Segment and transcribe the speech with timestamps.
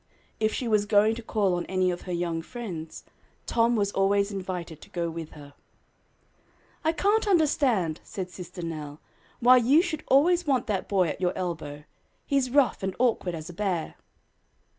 [0.39, 3.03] If she was going to call on any of her young friends,
[3.45, 5.53] Tom was always invited to go with her.
[6.83, 8.99] "I can't understand," said Sister Nell,
[9.41, 11.83] "why you should always want that boy at your elbow;
[12.25, 13.93] he's rough and awkward as a bear."